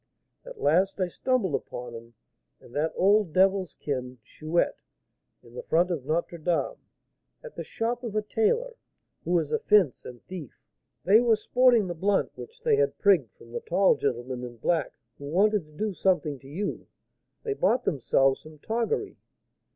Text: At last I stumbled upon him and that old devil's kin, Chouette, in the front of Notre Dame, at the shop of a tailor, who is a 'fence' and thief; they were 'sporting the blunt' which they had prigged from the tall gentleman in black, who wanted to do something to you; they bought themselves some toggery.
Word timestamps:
At 0.43 0.59
last 0.59 0.99
I 0.99 1.09
stumbled 1.09 1.53
upon 1.53 1.93
him 1.93 2.15
and 2.59 2.73
that 2.75 2.91
old 2.95 3.33
devil's 3.33 3.75
kin, 3.75 4.17
Chouette, 4.23 4.79
in 5.43 5.53
the 5.53 5.61
front 5.61 5.91
of 5.91 6.05
Notre 6.07 6.39
Dame, 6.39 6.79
at 7.43 7.55
the 7.55 7.63
shop 7.63 8.01
of 8.03 8.15
a 8.15 8.23
tailor, 8.23 8.73
who 9.25 9.37
is 9.37 9.51
a 9.51 9.59
'fence' 9.59 10.03
and 10.03 10.23
thief; 10.25 10.59
they 11.03 11.21
were 11.21 11.35
'sporting 11.35 11.85
the 11.85 11.93
blunt' 11.93 12.35
which 12.35 12.61
they 12.63 12.77
had 12.77 12.97
prigged 12.97 13.31
from 13.35 13.51
the 13.51 13.61
tall 13.61 13.93
gentleman 13.93 14.43
in 14.43 14.57
black, 14.57 14.93
who 15.19 15.25
wanted 15.25 15.65
to 15.65 15.71
do 15.71 15.93
something 15.93 16.39
to 16.39 16.47
you; 16.47 16.87
they 17.43 17.53
bought 17.53 17.85
themselves 17.85 18.41
some 18.41 18.57
toggery. 18.57 19.17